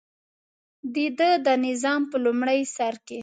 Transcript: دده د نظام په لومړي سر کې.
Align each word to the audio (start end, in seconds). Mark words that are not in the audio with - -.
دده 0.95 1.29
د 1.45 1.47
نظام 1.65 2.01
په 2.11 2.17
لومړي 2.25 2.61
سر 2.75 2.95
کې. 3.07 3.19